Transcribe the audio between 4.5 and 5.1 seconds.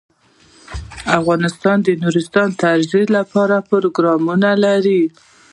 لري.